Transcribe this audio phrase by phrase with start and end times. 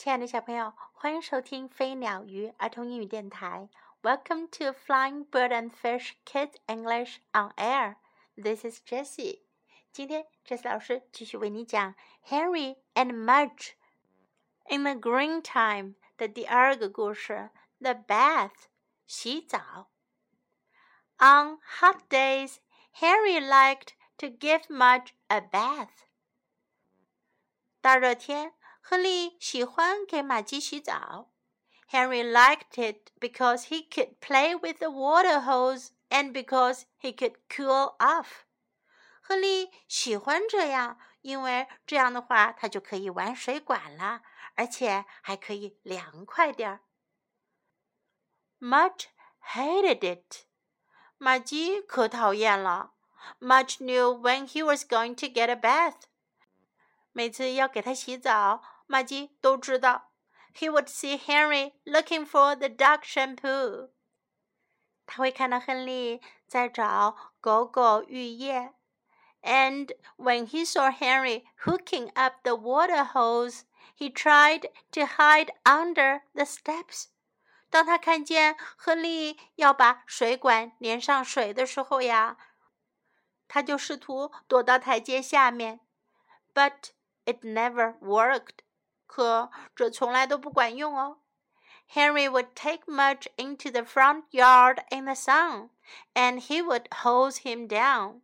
[0.00, 3.68] 亲爱的小朋友，欢迎收听飞鸟鱼儿童英语电台。
[4.00, 7.96] Welcome to Flying Bird and Fish Kids English on Air.
[8.34, 9.42] This is Jessie.
[9.92, 11.94] 今天，Jessie 老师继续为你讲
[12.26, 13.72] Henry and Mudge
[14.70, 15.96] in the Green Time
[17.92, 18.68] Bath
[19.06, 19.90] 洗澡。
[21.18, 22.56] On Bath hot days,
[22.94, 26.06] Henry liked to give Mudge a bath.
[27.82, 28.54] 大热天。
[31.86, 37.96] Henry liked it because he could play with the water hose and because he could cool
[37.98, 38.44] off.
[39.22, 44.22] 亨利喜欢这样，因为这样的话他就可以玩水管啦，
[44.56, 46.80] 而且还可以凉快点儿。
[48.60, 49.06] Mudge
[49.54, 50.44] hated it.
[53.40, 56.08] Mudge knew when he was going to get a bath.
[57.12, 58.62] 每次要给他洗澡。
[58.89, 60.11] 玛姬都知道。
[60.53, 63.89] He would see Henry looking for the dog shampoo。
[65.05, 68.73] 他会看到亨利在找狗狗浴液。
[69.41, 73.61] And when he saw Henry hooking up the water hose,
[73.95, 77.09] he tried to hide under the steps.
[77.69, 82.37] 当他看见亨利要把水管连上水的时候呀，
[83.47, 85.81] 他就试图躲到台阶下面。
[86.53, 86.91] But
[87.25, 88.63] it never worked.
[89.09, 91.19] 可这从来都不管用哦。
[91.93, 95.69] Henry would take Mudge into the front yard in the sun,
[96.13, 98.21] and he would hose him down.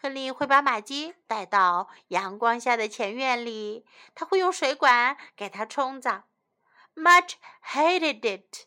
[0.00, 6.24] 亨利会把玛姬带到阳光下的前院里，他会用水管给他冲澡。
[6.94, 7.34] Mudge
[7.72, 8.66] hated it.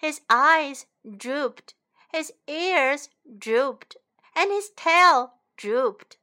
[0.00, 1.74] His eyes drooped,
[2.10, 3.96] his ears drooped,
[4.34, 6.16] and his tail drooped.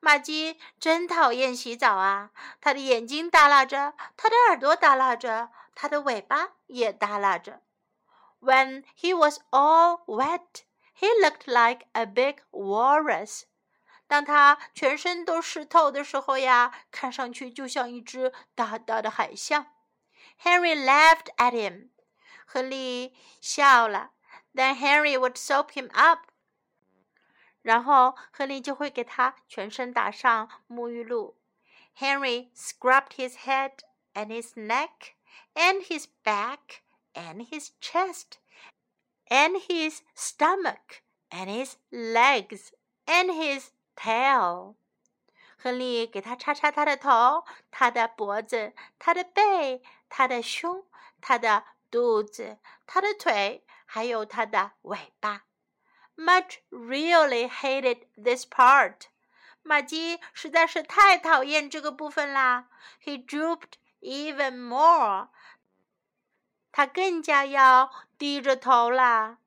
[0.00, 2.30] 玛姬真讨厌洗澡啊！
[2.60, 7.62] 她的眼睛耷拉着，她的耳朵耷拉着，她的尾巴也耷拉着。
[8.40, 10.64] When he was all wet,
[10.98, 13.42] he looked like a big walrus.
[14.08, 19.68] 当他全身都湿透的时候呀，看上去就像一只大大的海象。
[20.42, 21.90] Henry laughed at him.
[22.44, 24.10] 亨利笑了。
[24.54, 26.26] Then Henry would soap him up.
[27.62, 31.36] 然后亨利就会给他全身打上沐浴露。
[31.96, 33.78] Henry scrubbed his head
[34.14, 35.14] and his neck
[35.54, 36.82] and his back
[37.14, 38.38] and his chest
[39.28, 42.70] and his stomach and his legs
[43.06, 44.74] and his tail。
[45.56, 50.84] 亨利给他擦擦他的头、他的脖子、他的背、他的胸、
[51.20, 55.44] 他的肚子、他的腿，还有他的尾巴。
[56.16, 59.08] Mudge really hated this part.
[59.62, 62.68] 马基实在是太讨厌这个部分啦。
[63.04, 65.28] He drooped even more.
[66.72, 69.38] 他更加要低着头啦。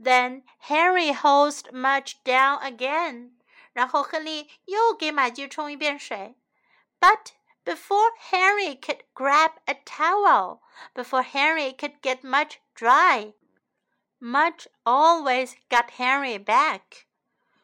[0.00, 3.32] Then Henry hosed Mudge down again.
[3.72, 6.34] 然后亨利又给马基冲一遍水。
[7.00, 7.32] But
[7.64, 10.60] before Henry could grab a towel,
[10.94, 13.34] before Henry could get Mudge dry,
[14.21, 16.81] Mudge always got Henry back。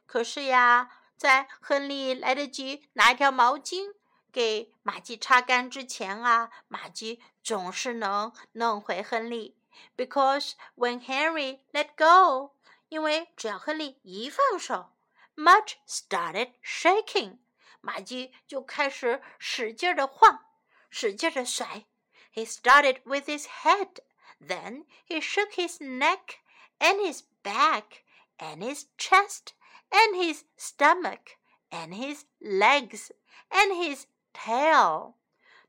[0.06, 3.96] 可是呀，在亨利来得及拿一条毛巾
[4.32, 9.58] 给玛姬擦干之前啊，玛姬总是能弄回亨利。
[9.98, 12.56] Because when Henry let go，
[12.90, 14.92] 因为只要亨利一放手，
[15.36, 17.40] Mudge started shaking，
[17.82, 20.46] 玛姬就开始使劲的晃，
[20.92, 21.86] 使劲的甩。
[22.32, 23.98] He started with his head,
[24.40, 26.38] then he shook his neck
[26.81, 28.05] and his back,
[28.39, 29.55] and his chest,
[29.91, 31.37] and his stomach,
[31.71, 33.11] and his legs,
[33.51, 35.15] and his tail.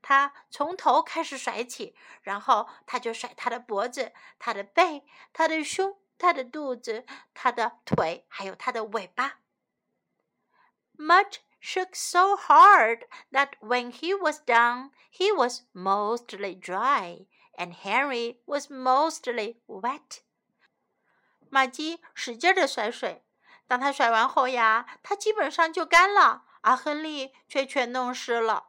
[0.02, 7.04] 他从头开始甩起，然后他就甩他的脖子、他的背、他的胸、他的肚子、
[7.34, 9.40] 他的腿，还有他的尾巴。
[10.96, 18.70] Mudge shook so hard that when he was down, he was mostly dry, and Henry was
[18.70, 20.22] mostly wet.
[21.50, 23.22] 玛姬使劲的甩水，
[23.66, 28.68] 当他甩完后呀，他基本上就干了，而亨利却全弄湿了。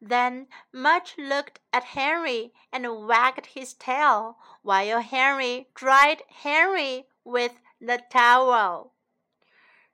[0.00, 7.98] Then Mudge looked at Henry and wagged his tail, while Henry dried Henry with the
[8.10, 8.90] towel.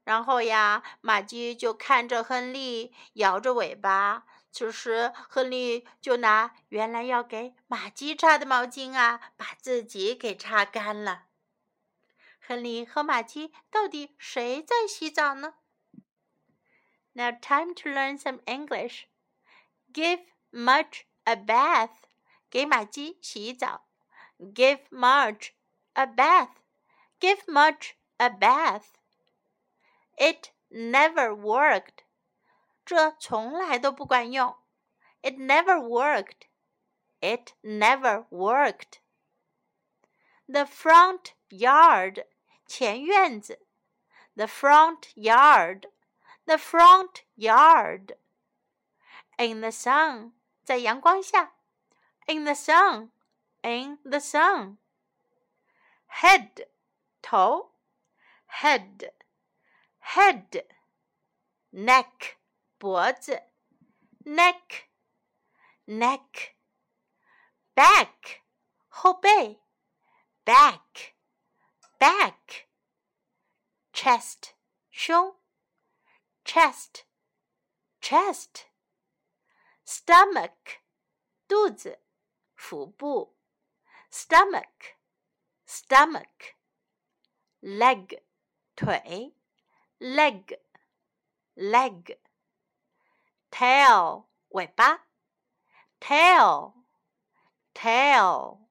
[0.05, 4.25] 然后呀，玛姬就看着亨利摇着尾巴。
[4.51, 11.25] 此时，亨利就拿原来要给玛姬擦的毛巾啊，把自己给擦干了。
[12.49, 15.57] 亨利和玛姬到底谁在洗澡呢
[17.13, 19.03] ？Now time to learn some English.
[19.93, 21.91] Give Mudge a bath.
[22.51, 22.71] give
[24.91, 25.53] Mudge
[25.93, 26.49] a bath.
[27.21, 28.95] Give Mudge a bath.
[30.17, 32.05] It never worked.
[32.87, 34.57] 这从来都不管用。
[35.21, 36.49] It never worked.
[37.21, 39.01] It never worked.
[40.47, 42.25] The front yard
[42.68, 43.66] 前院子。
[44.36, 45.88] The front yard.
[46.46, 48.18] The front yard.
[49.38, 50.34] In the sun.
[50.66, 51.56] 在阳光下，
[52.26, 53.12] in the sun,
[53.64, 54.78] in the sun.
[56.22, 56.68] Head,
[57.22, 57.74] 头，
[58.62, 59.12] head,
[60.00, 60.66] head.
[61.74, 62.38] Neck,
[62.78, 63.44] 脖子，
[64.24, 64.86] neck,
[65.86, 66.54] neck.
[67.76, 68.40] Back,
[68.88, 69.60] 后背，
[70.46, 71.14] back,
[72.00, 72.68] back.
[73.94, 74.56] Chest,
[74.90, 75.36] 胸，
[76.44, 77.04] chest,
[78.02, 78.66] chest
[79.86, 80.82] stomach
[81.48, 82.00] 肚子，
[82.56, 83.36] 腹部，
[84.12, 84.96] stomach
[85.68, 86.56] stomach
[87.62, 88.24] leg
[88.76, 89.36] 腿，
[90.00, 90.60] leg
[91.56, 92.18] leg
[93.52, 95.06] tail 尾巴，
[96.00, 96.74] tail
[97.74, 98.67] tail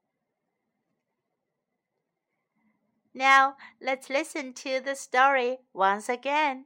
[3.17, 6.65] Now let's listen to the story once again.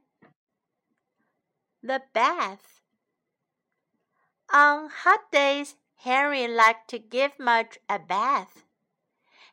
[1.82, 2.82] The bath
[4.52, 8.66] on hot days, Henry liked to give Mudge a bath.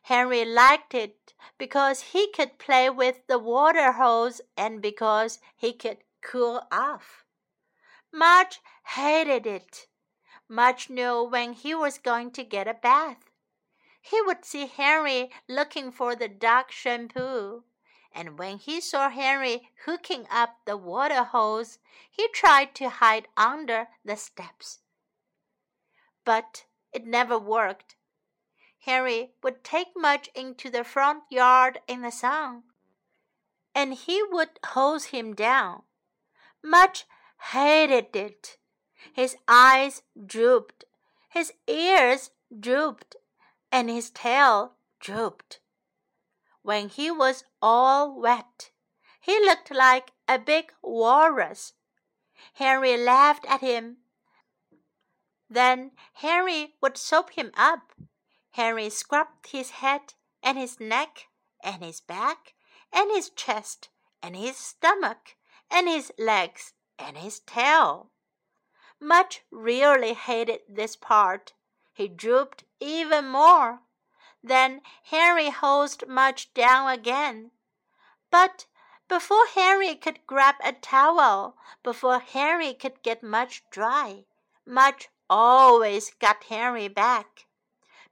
[0.02, 6.04] Henry liked it because he could play with the water hose and because he could
[6.20, 7.24] cool off.
[8.12, 9.86] Mudge hated it.
[10.50, 13.29] Mudge knew when he was going to get a bath.
[14.00, 17.64] He would see Henry looking for the dog shampoo,
[18.12, 21.78] and when he saw Henry hooking up the water hose,
[22.10, 24.80] he tried to hide under the steps
[26.24, 27.96] but it never worked.
[28.80, 32.62] Henry would take Mudge into the front yard in the sun,
[33.74, 35.82] and he would hose him down.
[36.62, 37.04] Mudge
[37.52, 38.56] hated it.
[39.12, 40.84] His eyes drooped,
[41.28, 43.16] his ears drooped,
[43.72, 45.60] and his tail drooped.
[46.62, 48.70] When he was all wet,
[49.20, 51.74] he looked like a big walrus.
[52.54, 53.98] Henry laughed at him
[55.50, 57.92] then Henry would soap him up.
[58.52, 60.14] Henry scrubbed his head
[60.44, 61.26] and his neck
[61.62, 62.54] and his back
[62.92, 63.88] and his chest
[64.22, 65.36] and his stomach
[65.68, 68.12] and his legs and his tail.
[69.00, 71.52] Mudge really hated this part.
[71.92, 73.82] He drooped even more.
[74.42, 77.50] Then Henry hosed Mudge down again.
[78.30, 78.66] But
[79.08, 84.24] before Henry could grab a towel, before Henry could get Mudge dry,
[84.64, 87.46] Mudge always got Henry back.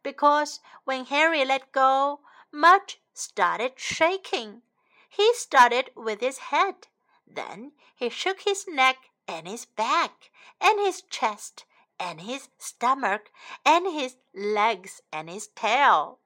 [0.03, 2.21] Because when Henry let go,
[2.51, 4.63] Mudge started shaking.
[5.09, 6.89] He started with his head.
[7.27, 11.65] Then he shook his neck and his back and his chest
[12.00, 13.32] and his stomach
[13.66, 16.20] and his legs and his tail.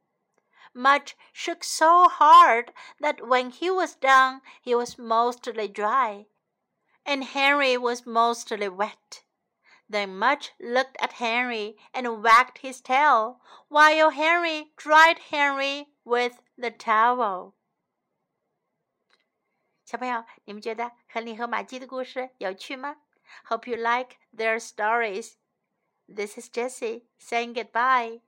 [0.73, 6.27] Mudge shook so hard that when he was done, he was mostly dry,
[7.05, 9.23] and Henry was mostly wet.
[9.89, 16.71] Then Mudge looked at Henry and wagged his tail, while Henry dried Henry with the
[16.71, 17.53] towel.
[19.85, 22.97] 小朋友，你们觉得亨利和玛姬的故事有趣吗？
[23.45, 25.35] Hope you like their stories.
[26.14, 28.20] This is Jessie saying goodbye.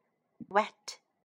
[0.48, 0.98] Wet.